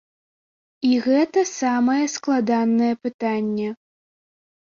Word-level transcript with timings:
І 0.91 0.93
гэта 1.07 1.43
самае 1.49 1.99
складанае 2.15 2.89
пытанне. 3.05 3.69